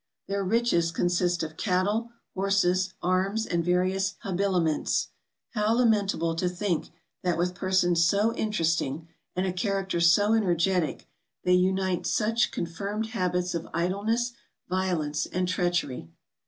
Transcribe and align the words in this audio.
Their 0.27 0.43
riches 0.43 0.91
consist 0.91 1.43
of 1.43 1.57
cattle, 1.57 2.09
horses, 2.33 2.95
arms, 3.03 3.45
and 3.45 3.63
various 3.63 4.15
habiliments. 4.23 5.09
How 5.51 5.73
lamentable 5.75 6.33
to 6.37 6.49
think 6.49 6.89
that 7.21 7.37
with 7.37 7.53
persons 7.53 8.03
so 8.03 8.33
interesting, 8.33 9.09
and 9.35 9.45
a 9.45 9.53
character 9.53 9.99
so 9.99 10.33
energetic, 10.33 11.07
they 11.43 11.53
unite 11.53 12.07
such 12.07 12.49
confirmed 12.49 13.09
habits 13.09 13.53
of 13.53 13.69
idleness, 13.75 14.33
violence, 14.67 15.27
o 15.27 15.29
194 15.29 15.35
MOUNTAIN 15.35 15.37
ADVENTURES. 15.37 15.37
and 15.37 15.47
treachery. 15.47 16.11